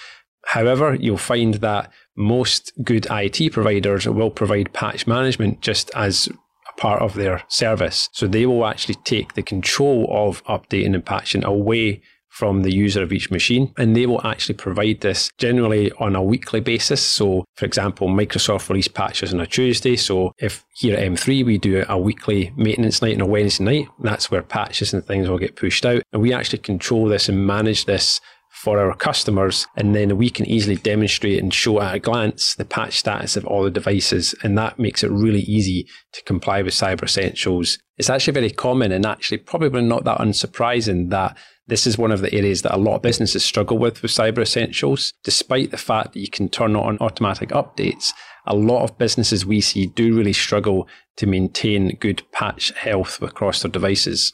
However, 0.47 0.95
you'll 0.95 1.19
find 1.19 1.55
that 1.55 1.93
most 2.16 2.73
good 2.83 3.07
IT 3.11 3.52
providers 3.52 4.07
will 4.07 4.31
provide 4.31 4.73
patch 4.73 5.07
management 5.07 5.61
just 5.61 5.90
as 5.95 6.28
a 6.69 6.81
part 6.81 7.02
of 7.02 7.14
their 7.14 7.43
service. 7.49 8.09
So 8.12 8.26
they 8.26 8.47
will 8.47 8.64
actually 8.64 8.95
take 9.05 9.35
the 9.35 9.43
control 9.43 10.07
of 10.11 10.45
updating 10.45 10.95
and 10.95 11.05
patching 11.05 11.45
away 11.45 12.00
from 12.37 12.62
the 12.62 12.75
user 12.75 13.02
of 13.02 13.14
each 13.14 13.31
machine. 13.31 13.73
And 13.78 13.97
they 13.97 14.05
will 14.05 14.25
actually 14.26 14.57
provide 14.57 15.00
this 15.00 15.31
generally 15.38 15.90
on 15.93 16.14
a 16.14 16.23
weekly 16.23 16.61
basis. 16.61 17.00
So, 17.00 17.47
for 17.55 17.64
example, 17.64 18.09
Microsoft 18.09 18.69
release 18.69 18.88
patches 18.88 19.33
on 19.33 19.40
a 19.40 19.47
Tuesday. 19.47 19.97
So, 19.97 20.33
if 20.38 20.62
here 20.75 20.97
at 20.97 21.02
M3 21.02 21.47
we 21.47 21.57
do 21.57 21.85
a 21.88 21.99
weekly 21.99 22.52
maintenance 22.55 23.00
night 23.00 23.14
on 23.14 23.23
a 23.23 23.26
Wednesday 23.26 23.64
night, 23.64 23.88
that's 24.02 24.31
where 24.31 24.43
patches 24.43 24.93
and 24.93 25.02
things 25.02 25.31
will 25.31 25.38
get 25.38 25.57
pushed 25.57 25.87
out. 25.87 26.02
And 26.12 26.21
we 26.21 26.35
actually 26.35 26.59
control 26.59 27.07
this 27.07 27.31
and 27.31 27.47
manage 27.47 27.87
this 27.87 28.21
for 28.50 28.81
our 28.81 28.97
customers, 28.97 29.66
and 29.76 29.95
then 29.95 30.16
we 30.16 30.31
can 30.31 30.47
easily 30.47 30.76
demonstrate 30.76 31.43
and 31.43 31.52
show 31.52 31.81
at 31.81 31.95
a 31.95 31.99
glance 31.99 32.55
the 32.55 32.64
patch 32.64 32.99
status 32.99 33.37
of 33.37 33.45
all 33.45 33.62
the 33.62 33.71
devices, 33.71 34.35
and 34.43 34.57
that 34.57 34.78
makes 34.78 35.05
it 35.05 35.11
really 35.11 35.43
easy 35.43 35.87
to 36.12 36.23
comply 36.23 36.62
with 36.62 36.73
Cyber 36.73 37.05
Essentials. 37.05 37.78
It's 37.99 38.09
actually 38.09 38.33
very 38.33 38.50
common 38.50 38.93
and 38.93 39.05
actually 39.05 39.38
probably 39.38 39.83
not 39.83 40.05
that 40.05 40.19
unsurprising 40.19 41.11
that 41.11 41.37
this 41.68 41.87
is 41.87 41.99
one 41.99 42.12
of 42.12 42.20
the 42.20 42.32
areas 42.32 42.62
that 42.62 42.75
a 42.75 42.78
lot 42.78 42.94
of 42.94 43.02
businesses 43.02 43.44
struggle 43.44 43.76
with 43.76 44.00
with 44.00 44.12
Cyber 44.12 44.38
Essentials. 44.38 45.12
Despite 45.25 45.73
the 45.73 45.76
fact 45.76 46.12
that 46.12 46.20
you 46.20 46.30
can 46.30 46.49
turn 46.49 46.76
on 46.76 46.96
automatic 46.99 47.49
updates, 47.49 48.12
a 48.46 48.54
lot 48.54 48.85
of 48.85 48.96
businesses 48.99 49.44
we 49.44 49.61
see 49.61 49.87
do 49.87 50.14
really 50.16 50.32
struggle 50.32 50.87
to 51.16 51.26
maintain 51.26 51.96
good 51.96 52.23
patch 52.30 52.70
health 52.76 53.20
across 53.20 53.62
their 53.62 53.70
devices. 53.70 54.32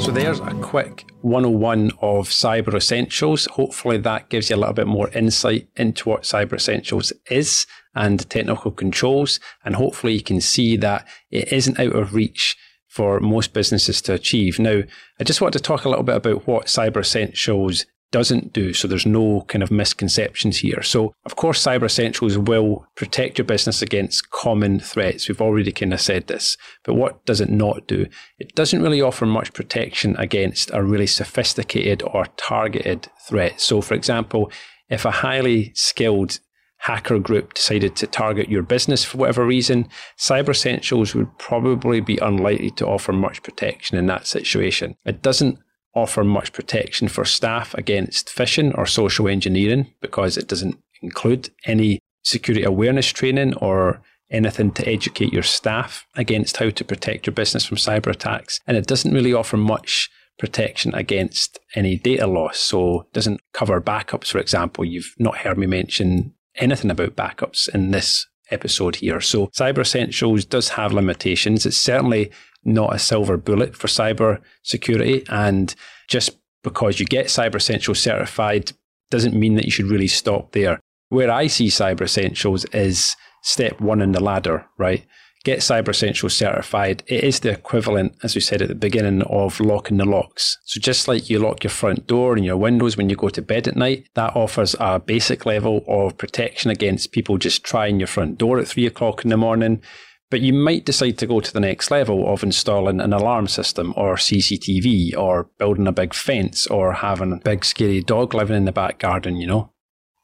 So 0.00 0.10
there's 0.10 0.40
a 0.40 0.52
quick 0.60 1.04
101 1.20 1.92
of 2.00 2.28
Cyber 2.30 2.74
Essentials. 2.74 3.46
Hopefully 3.52 3.98
that 3.98 4.28
gives 4.30 4.50
you 4.50 4.56
a 4.56 4.58
little 4.58 4.74
bit 4.74 4.88
more 4.88 5.08
insight 5.10 5.68
into 5.76 6.08
what 6.08 6.22
Cyber 6.22 6.54
Essentials 6.54 7.12
is 7.30 7.66
and 7.94 8.28
technical 8.30 8.70
controls. 8.70 9.40
And 9.64 9.76
hopefully 9.76 10.14
you 10.14 10.22
can 10.22 10.40
see 10.40 10.76
that 10.78 11.06
it 11.30 11.52
isn't 11.52 11.78
out 11.78 11.94
of 11.94 12.14
reach 12.14 12.56
for 12.88 13.20
most 13.20 13.52
businesses 13.52 14.02
to 14.02 14.14
achieve. 14.14 14.58
Now, 14.58 14.82
I 15.20 15.24
just 15.24 15.40
want 15.40 15.52
to 15.52 15.60
talk 15.60 15.84
a 15.84 15.88
little 15.88 16.04
bit 16.04 16.16
about 16.16 16.46
what 16.46 16.66
Cyber 16.66 17.00
Essentials 17.00 17.86
doesn't 18.10 18.52
do. 18.52 18.72
So 18.72 18.88
there's 18.88 19.06
no 19.06 19.42
kind 19.42 19.62
of 19.62 19.70
misconceptions 19.70 20.58
here. 20.58 20.82
So, 20.82 21.14
of 21.24 21.36
course, 21.36 21.64
Cyber 21.64 21.84
Essentials 21.84 22.36
will 22.36 22.86
protect 22.96 23.38
your 23.38 23.44
business 23.44 23.82
against 23.82 24.30
common 24.30 24.80
threats. 24.80 25.28
We've 25.28 25.40
already 25.40 25.70
kind 25.70 25.94
of 25.94 26.00
said 26.00 26.26
this. 26.26 26.56
But 26.82 26.94
what 26.94 27.24
does 27.24 27.40
it 27.40 27.50
not 27.50 27.86
do? 27.86 28.06
It 28.38 28.54
doesn't 28.56 28.82
really 28.82 29.00
offer 29.00 29.26
much 29.26 29.52
protection 29.52 30.16
against 30.16 30.70
a 30.72 30.82
really 30.82 31.06
sophisticated 31.06 32.02
or 32.02 32.26
targeted 32.36 33.08
threat. 33.28 33.60
So, 33.60 33.80
for 33.80 33.94
example, 33.94 34.50
if 34.88 35.04
a 35.04 35.12
highly 35.12 35.72
skilled 35.74 36.40
hacker 36.80 37.18
group 37.18 37.54
decided 37.54 37.94
to 37.94 38.06
target 38.06 38.48
your 38.48 38.62
business 38.62 39.04
for 39.04 39.18
whatever 39.18 39.44
reason, 39.44 39.86
Cyber 40.18 40.50
Essentials 40.50 41.14
would 41.14 41.36
probably 41.38 42.00
be 42.00 42.16
unlikely 42.18 42.70
to 42.72 42.86
offer 42.86 43.12
much 43.12 43.42
protection 43.42 43.98
in 43.98 44.06
that 44.06 44.26
situation. 44.26 44.96
It 45.04 45.20
doesn't 45.22 45.58
offer 45.94 46.24
much 46.24 46.52
protection 46.52 47.08
for 47.08 47.24
staff 47.24 47.74
against 47.74 48.28
phishing 48.28 48.76
or 48.78 48.86
social 48.86 49.28
engineering 49.28 49.92
because 50.00 50.38
it 50.38 50.48
doesn't 50.48 50.78
include 51.02 51.50
any 51.66 51.98
security 52.22 52.64
awareness 52.64 53.08
training 53.08 53.54
or 53.56 54.00
anything 54.30 54.70
to 54.70 54.88
educate 54.88 55.32
your 55.32 55.42
staff 55.42 56.06
against 56.16 56.56
how 56.58 56.70
to 56.70 56.84
protect 56.84 57.26
your 57.26 57.34
business 57.34 57.64
from 57.64 57.76
cyber 57.76 58.06
attacks. 58.06 58.60
And 58.66 58.76
it 58.76 58.86
doesn't 58.86 59.12
really 59.12 59.34
offer 59.34 59.56
much 59.56 60.08
protection 60.38 60.94
against 60.94 61.58
any 61.74 61.96
data 61.96 62.26
loss. 62.26 62.58
So 62.58 63.00
it 63.00 63.12
doesn't 63.12 63.40
cover 63.52 63.80
backups, 63.80 64.28
for 64.28 64.38
example. 64.38 64.84
You've 64.84 65.14
not 65.18 65.38
heard 65.38 65.58
me 65.58 65.66
mention 65.66 66.32
anything 66.60 66.90
about 66.90 67.16
backups 67.16 67.68
in 67.74 67.90
this 67.90 68.26
episode 68.50 68.96
here. 68.96 69.20
So 69.20 69.48
Cyber 69.48 69.80
Essentials 69.80 70.44
does 70.44 70.70
have 70.70 70.92
limitations. 70.92 71.66
It's 71.66 71.76
certainly 71.76 72.30
not 72.64 72.94
a 72.94 72.98
silver 72.98 73.36
bullet 73.36 73.76
for 73.76 73.86
cyber 73.86 74.40
security. 74.62 75.24
And 75.28 75.74
just 76.08 76.36
because 76.62 77.00
you 77.00 77.06
get 77.06 77.26
Cyber 77.26 77.56
Essentials 77.56 78.00
certified 78.00 78.72
doesn't 79.10 79.34
mean 79.34 79.54
that 79.56 79.64
you 79.64 79.70
should 79.70 79.86
really 79.86 80.08
stop 80.08 80.52
there. 80.52 80.80
Where 81.08 81.30
I 81.30 81.46
see 81.46 81.68
Cyber 81.68 82.02
Essentials 82.02 82.64
is 82.66 83.16
step 83.42 83.80
one 83.80 84.00
in 84.00 84.12
the 84.12 84.22
ladder, 84.22 84.66
right? 84.78 85.04
Get 85.44 85.60
Cyber 85.60 85.88
Essentials 85.88 86.34
certified, 86.34 87.02
it 87.06 87.24
is 87.24 87.40
the 87.40 87.50
equivalent, 87.50 88.14
as 88.22 88.34
we 88.34 88.40
said 88.40 88.60
at 88.60 88.68
the 88.68 88.74
beginning, 88.74 89.22
of 89.22 89.58
locking 89.60 89.96
the 89.96 90.04
locks. 90.04 90.58
So 90.64 90.80
just 90.80 91.08
like 91.08 91.30
you 91.30 91.38
lock 91.38 91.64
your 91.64 91.70
front 91.70 92.06
door 92.06 92.36
and 92.36 92.44
your 92.44 92.56
windows 92.56 92.96
when 92.96 93.08
you 93.08 93.16
go 93.16 93.28
to 93.30 93.42
bed 93.42 93.66
at 93.66 93.76
night, 93.76 94.08
that 94.14 94.36
offers 94.36 94.76
a 94.78 94.98
basic 94.98 95.46
level 95.46 95.84
of 95.88 96.18
protection 96.18 96.70
against 96.70 97.12
people 97.12 97.38
just 97.38 97.64
trying 97.64 97.98
your 97.98 98.06
front 98.06 98.38
door 98.38 98.58
at 98.58 98.68
three 98.68 98.86
o'clock 98.86 99.24
in 99.24 99.30
the 99.30 99.36
morning. 99.36 99.82
But 100.30 100.42
you 100.42 100.52
might 100.52 100.84
decide 100.84 101.18
to 101.18 101.26
go 101.26 101.40
to 101.40 101.52
the 101.52 101.58
next 101.58 101.90
level 101.90 102.32
of 102.32 102.44
installing 102.44 103.00
an 103.00 103.12
alarm 103.12 103.48
system 103.48 103.92
or 103.96 104.14
CCTV 104.14 105.16
or 105.16 105.50
building 105.58 105.88
a 105.88 105.92
big 105.92 106.14
fence 106.14 106.68
or 106.68 106.92
having 106.92 107.32
a 107.32 107.36
big 107.36 107.64
scary 107.64 108.00
dog 108.00 108.32
living 108.32 108.56
in 108.56 108.64
the 108.64 108.72
back 108.72 109.00
garden, 109.00 109.36
you 109.36 109.46
know? 109.46 109.72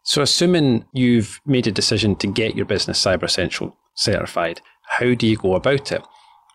So 0.04 0.22
assuming 0.22 0.84
you've 0.92 1.40
made 1.44 1.66
a 1.66 1.72
decision 1.72 2.14
to 2.16 2.28
get 2.28 2.54
your 2.54 2.66
business 2.66 3.04
Cyber 3.04 3.24
Essential 3.24 3.76
certified, 3.96 4.60
how 4.88 5.14
do 5.14 5.26
you 5.26 5.36
go 5.36 5.54
about 5.54 5.92
it? 5.92 6.02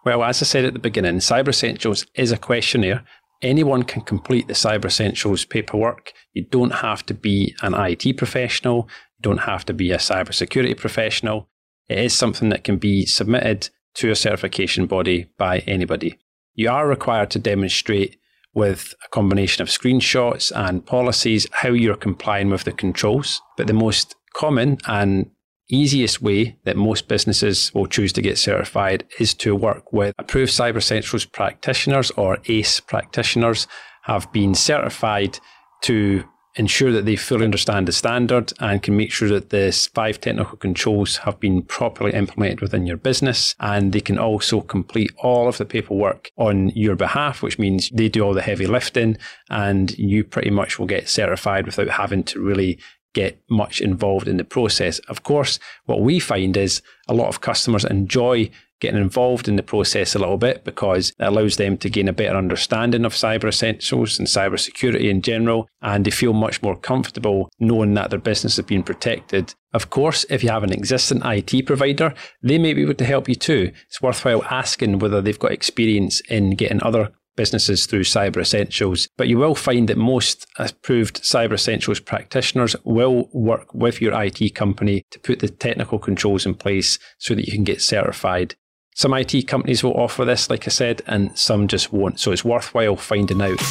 Well, 0.04 0.24
as 0.24 0.42
I 0.42 0.46
said 0.46 0.66
at 0.66 0.74
the 0.74 0.80
beginning, 0.80 1.18
Cyber 1.18 1.50
Essentials 1.50 2.06
is 2.16 2.32
a 2.32 2.38
questionnaire. 2.38 3.04
Anyone 3.42 3.84
can 3.84 4.02
complete 4.02 4.48
the 4.48 4.54
Cyber 4.54 4.86
Essentials 4.86 5.46
paperwork. 5.46 6.14
You 6.34 6.46
don't 6.46 6.76
have 6.76 7.06
to 7.08 7.14
be 7.14 7.56
an 7.62 7.74
IT 7.74 8.18
professional. 8.18 8.88
You 9.18 9.22
don't 9.22 9.40
have 9.40 9.66
to 9.66 9.74
be 9.74 9.92
a 9.92 9.98
cybersecurity 9.98 10.78
professional. 10.78 11.50
It 11.88 12.00
is 12.00 12.14
something 12.14 12.50
that 12.50 12.64
can 12.64 12.78
be 12.78 13.06
submitted 13.06 13.70
to 13.96 14.10
a 14.12 14.16
certification 14.16 14.86
body 14.86 15.28
by 15.38 15.60
anybody. 15.60 16.18
You 16.54 16.70
are 16.70 16.88
required 16.88 17.32
to 17.32 17.40
demonstrate 17.40 18.18
with 18.54 18.94
a 19.06 19.10
combination 19.10 19.62
of 19.62 19.70
screenshots 19.70 20.52
and 20.56 20.86
policies 20.86 21.48
how 21.52 21.70
you're 21.70 21.96
complying 21.96 22.50
with 22.50 22.64
the 22.64 22.72
controls. 22.72 23.42
But 23.58 23.68
the 23.68 23.74
most 23.74 24.16
common 24.34 24.78
and 24.88 25.32
easiest 25.72 26.22
way 26.22 26.58
that 26.64 26.78
most 26.78 27.08
businesses 27.08 27.74
will 27.74 27.88
choose 27.88 28.14
to 28.14 28.22
get 28.22 28.38
certified 28.38 29.06
is 29.20 29.34
to 29.36 29.56
work 29.56 29.92
with 29.94 30.14
approved 30.18 30.52
Cyber 30.52 30.78
Essentials 30.78 31.26
practitioners 31.26 32.12
or 32.12 32.40
ACE 32.48 32.80
practitioners 32.80 33.68
have 34.04 34.32
been 34.32 34.56
certified 34.56 35.40
to 35.84 36.24
ensure 36.56 36.92
that 36.92 37.06
they 37.06 37.16
fully 37.16 37.46
understand 37.46 37.88
the 37.88 37.92
standard 37.92 38.52
and 38.60 38.84
can 38.84 38.98
make 38.98 39.12
sure 39.12 39.30
that 39.30 39.52
the 39.52 39.72
five 39.94 40.20
technical 40.20 40.58
controls 40.58 41.18
have 41.18 41.40
been 41.40 41.62
properly 41.62 42.12
implemented 42.12 42.60
within 42.60 42.86
your 42.86 42.98
business. 42.98 43.56
And 43.60 43.94
they 43.94 44.02
can 44.02 44.18
also 44.18 44.62
complete 44.62 45.12
all 45.18 45.48
of 45.48 45.58
the 45.58 45.66
paperwork 45.66 46.30
on 46.38 46.70
your 46.70 46.96
behalf, 46.96 47.42
which 47.42 47.58
means 47.58 47.90
they 47.94 48.10
do 48.10 48.22
all 48.22 48.34
the 48.34 48.42
heavy 48.42 48.68
lifting 48.68 49.18
and 49.50 49.98
you 49.98 50.24
pretty 50.24 50.50
much 50.50 50.78
will 50.78 50.88
get 50.88 51.08
certified 51.08 51.66
without 51.66 51.90
having 51.90 52.24
to 52.26 52.42
really 52.42 52.80
get 53.14 53.42
much 53.50 53.82
involved 53.82 54.28
in 54.28 54.38
the 54.38 54.44
process. 54.44 55.00
Of 55.08 55.24
course, 55.24 55.60
what 55.86 56.02
we 56.02 56.20
find 56.20 56.56
is 56.56 56.82
a 57.08 57.14
lot 57.14 57.28
of 57.28 57.42
customers 57.42 57.86
enjoy 57.86 58.50
getting 58.82 59.00
involved 59.00 59.48
in 59.48 59.56
the 59.56 59.64
process 59.64 60.16
a 60.16 60.20
little 60.20 60.38
bit 60.38 60.64
because 60.66 61.12
it 61.12 61.24
allows 61.24 61.56
them 61.56 61.78
to 61.78 61.90
gain 61.90 62.10
a 62.10 62.14
better 62.14 62.36
understanding 62.36 63.06
of 63.06 63.14
cyber 63.14 63.48
essentials 63.48 64.18
and 64.18 64.28
cyber 64.28 64.60
security 64.60 65.10
in 65.10 65.22
general, 65.22 65.70
and 65.82 66.04
they 66.04 66.12
feel 66.12 66.34
much 66.34 66.62
more 66.62 66.76
comfortable 66.76 67.48
knowing 67.60 67.94
that 67.94 68.10
their 68.10 68.20
business 68.20 68.58
is 68.58 68.66
being 68.66 68.84
protected. 68.84 69.54
Of 69.74 69.90
course, 69.90 70.26
if 70.30 70.44
you 70.44 70.50
have 70.50 70.64
an 70.64 70.74
existing 70.74 71.22
IT 71.24 71.66
provider, 71.66 72.14
they 72.42 72.58
may 72.58 72.74
be 72.74 72.82
able 72.82 72.96
to 72.96 73.06
help 73.06 73.30
you 73.30 73.36
too. 73.36 73.72
It's 73.88 74.02
worthwhile 74.02 74.44
asking 74.46 75.00
whether 75.00 75.22
they've 75.22 75.38
got 75.38 75.52
experience 75.52 76.20
in 76.22 76.52
getting 76.52 76.82
other 76.84 77.12
businesses 77.36 77.86
through 77.86 78.04
Cyber 78.04 78.42
Essentials. 78.42 79.08
But 79.18 79.28
you 79.28 79.38
will 79.38 79.56
find 79.56 79.88
that 79.88 79.98
most 79.98 80.46
approved 80.58 81.24
Cyber 81.24 81.54
Essentials 81.54 82.00
practitioners 82.00 82.76
will 82.84 83.30
work 83.34 83.74
with 83.74 84.02
your 84.02 84.20
IT 84.22 84.56
company 84.56 85.04
to 85.12 85.20
put 85.20 85.40
the 85.40 85.50
technical 85.50 86.00
controls 86.00 86.46
in 86.46 86.56
place 86.56 87.00
so 87.18 87.36
that 87.36 87.46
you 87.46 87.52
can 87.52 87.64
get 87.64 87.82
certified. 87.82 88.56
Some 88.96 89.14
IT 89.14 89.48
companies 89.48 89.84
will 89.84 89.94
offer 89.94 90.26
this, 90.26 90.50
like 90.50 90.68
I 90.68 90.72
said, 90.72 91.02
and 91.08 91.38
some 91.38 91.68
just 91.68 91.94
won't. 91.94 92.20
So 92.20 92.32
it's 92.32 92.44
worthwhile 92.44 92.98
finding 92.98 93.42
out. 93.42 93.62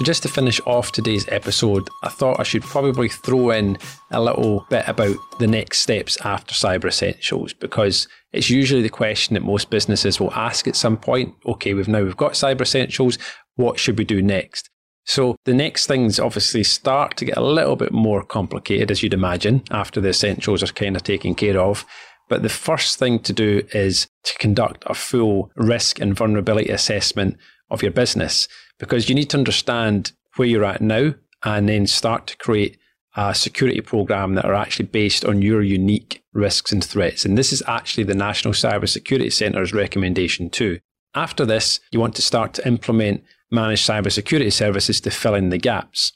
So, 0.00 0.04
just 0.04 0.22
to 0.22 0.30
finish 0.30 0.62
off 0.64 0.92
today's 0.92 1.28
episode, 1.28 1.86
I 2.02 2.08
thought 2.08 2.40
I 2.40 2.42
should 2.42 2.62
probably 2.62 3.10
throw 3.10 3.50
in 3.50 3.76
a 4.10 4.22
little 4.22 4.66
bit 4.70 4.88
about 4.88 5.18
the 5.38 5.46
next 5.46 5.80
steps 5.80 6.16
after 6.24 6.54
Cyber 6.54 6.86
Essentials 6.86 7.52
because 7.52 8.08
it's 8.32 8.48
usually 8.48 8.80
the 8.80 8.88
question 8.88 9.34
that 9.34 9.42
most 9.42 9.68
businesses 9.68 10.18
will 10.18 10.32
ask 10.32 10.66
at 10.66 10.74
some 10.74 10.96
point. 10.96 11.34
Okay, 11.44 11.74
we've 11.74 11.86
now 11.86 12.02
we've 12.02 12.16
got 12.16 12.32
Cyber 12.32 12.62
Essentials. 12.62 13.18
What 13.56 13.78
should 13.78 13.98
we 13.98 14.06
do 14.06 14.22
next? 14.22 14.70
So 15.04 15.36
the 15.44 15.52
next 15.52 15.86
things 15.86 16.18
obviously 16.18 16.64
start 16.64 17.18
to 17.18 17.26
get 17.26 17.36
a 17.36 17.44
little 17.44 17.76
bit 17.76 17.92
more 17.92 18.24
complicated, 18.24 18.90
as 18.90 19.02
you'd 19.02 19.12
imagine, 19.12 19.64
after 19.70 20.00
the 20.00 20.08
essentials 20.08 20.62
are 20.62 20.68
kind 20.68 20.96
of 20.96 21.02
taken 21.02 21.34
care 21.34 21.60
of. 21.60 21.84
But 22.30 22.42
the 22.42 22.48
first 22.48 22.98
thing 22.98 23.18
to 23.18 23.34
do 23.34 23.66
is 23.74 24.08
to 24.24 24.38
conduct 24.38 24.82
a 24.86 24.94
full 24.94 25.50
risk 25.56 26.00
and 26.00 26.16
vulnerability 26.16 26.70
assessment 26.70 27.36
of 27.68 27.82
your 27.82 27.92
business 27.92 28.48
because 28.80 29.08
you 29.08 29.14
need 29.14 29.30
to 29.30 29.38
understand 29.38 30.10
where 30.34 30.48
you're 30.48 30.64
at 30.64 30.80
now 30.80 31.14
and 31.44 31.68
then 31.68 31.86
start 31.86 32.26
to 32.26 32.36
create 32.38 32.76
a 33.16 33.34
security 33.34 33.80
program 33.80 34.34
that 34.34 34.44
are 34.44 34.54
actually 34.54 34.86
based 34.86 35.24
on 35.24 35.42
your 35.42 35.62
unique 35.62 36.24
risks 36.32 36.72
and 36.72 36.82
threats. 36.82 37.24
And 37.24 37.36
this 37.36 37.52
is 37.52 37.62
actually 37.66 38.04
the 38.04 38.14
National 38.14 38.54
Cyber 38.54 38.88
Security 38.88 39.30
Centre's 39.30 39.72
recommendation 39.72 40.48
too. 40.50 40.80
After 41.14 41.44
this, 41.44 41.80
you 41.90 42.00
want 42.00 42.14
to 42.16 42.22
start 42.22 42.54
to 42.54 42.66
implement 42.66 43.22
managed 43.50 43.88
cybersecurity 43.88 44.52
services 44.52 45.00
to 45.02 45.10
fill 45.10 45.34
in 45.34 45.50
the 45.50 45.58
gaps. 45.58 46.12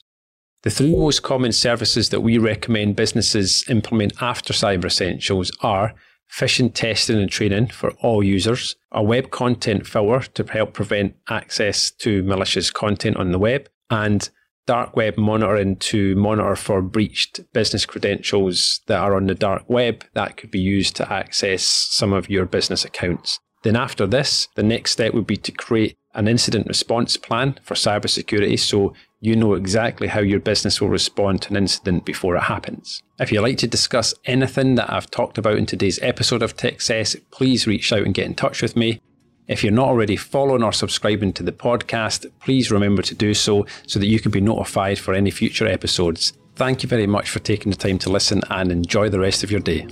The 0.62 0.70
three 0.70 0.96
most 0.96 1.22
common 1.22 1.52
services 1.52 2.08
that 2.08 2.20
we 2.20 2.38
recommend 2.38 2.96
businesses 2.96 3.64
implement 3.68 4.22
after 4.22 4.54
Cyber 4.54 4.86
Essentials 4.86 5.50
are 5.60 5.94
phishing 6.32 6.72
testing 6.72 7.20
and 7.20 7.30
training 7.30 7.68
for 7.68 7.92
all 8.02 8.22
users, 8.22 8.76
a 8.92 9.02
web 9.02 9.30
content 9.30 9.86
filter 9.86 10.28
to 10.32 10.52
help 10.52 10.72
prevent 10.72 11.14
access 11.28 11.90
to 11.90 12.22
malicious 12.22 12.70
content 12.70 13.16
on 13.16 13.32
the 13.32 13.38
web, 13.38 13.68
and 13.90 14.30
dark 14.66 14.96
web 14.96 15.16
monitoring 15.18 15.76
to 15.76 16.14
monitor 16.16 16.56
for 16.56 16.80
breached 16.80 17.40
business 17.52 17.84
credentials 17.84 18.80
that 18.86 18.98
are 18.98 19.14
on 19.14 19.26
the 19.26 19.34
dark 19.34 19.68
web 19.68 20.04
that 20.14 20.36
could 20.36 20.50
be 20.50 20.60
used 20.60 20.96
to 20.96 21.12
access 21.12 21.62
some 21.62 22.12
of 22.12 22.30
your 22.30 22.46
business 22.46 22.84
accounts. 22.84 23.40
Then, 23.62 23.76
after 23.76 24.06
this, 24.06 24.48
the 24.56 24.62
next 24.62 24.92
step 24.92 25.14
would 25.14 25.26
be 25.26 25.38
to 25.38 25.52
create 25.52 25.96
an 26.14 26.28
incident 26.28 26.66
response 26.66 27.16
plan 27.16 27.58
for 27.62 27.74
cybersecurity 27.74 28.58
so 28.58 28.94
you 29.20 29.34
know 29.34 29.54
exactly 29.54 30.06
how 30.06 30.20
your 30.20 30.40
business 30.40 30.80
will 30.80 30.88
respond 30.88 31.40
to 31.42 31.50
an 31.50 31.56
incident 31.56 32.04
before 32.04 32.36
it 32.36 32.42
happens. 32.42 33.02
If 33.18 33.32
you'd 33.32 33.40
like 33.40 33.58
to 33.58 33.66
discuss 33.66 34.14
anything 34.26 34.74
that 34.74 34.92
I've 34.92 35.10
talked 35.10 35.38
about 35.38 35.56
in 35.56 35.66
today's 35.66 35.98
episode 36.02 36.42
of 36.42 36.56
Techcess, 36.56 37.18
please 37.30 37.66
reach 37.66 37.92
out 37.92 38.02
and 38.02 38.14
get 38.14 38.26
in 38.26 38.34
touch 38.34 38.60
with 38.60 38.76
me. 38.76 39.00
If 39.46 39.62
you're 39.62 39.72
not 39.72 39.88
already 39.88 40.16
following 40.16 40.62
or 40.62 40.72
subscribing 40.72 41.32
to 41.34 41.42
the 41.42 41.52
podcast, 41.52 42.26
please 42.40 42.70
remember 42.70 43.02
to 43.02 43.14
do 43.14 43.34
so 43.34 43.66
so 43.86 43.98
that 43.98 44.06
you 44.06 44.20
can 44.20 44.30
be 44.30 44.40
notified 44.40 44.98
for 44.98 45.14
any 45.14 45.30
future 45.30 45.66
episodes. 45.66 46.32
Thank 46.56 46.82
you 46.82 46.88
very 46.88 47.06
much 47.06 47.30
for 47.30 47.40
taking 47.40 47.70
the 47.70 47.76
time 47.78 47.98
to 48.00 48.10
listen 48.10 48.42
and 48.50 48.70
enjoy 48.70 49.08
the 49.08 49.20
rest 49.20 49.42
of 49.42 49.50
your 49.50 49.60
day. 49.60 49.86